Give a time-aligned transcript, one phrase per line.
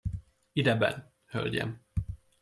[0.53, 1.81] Idebenn, hölgyem!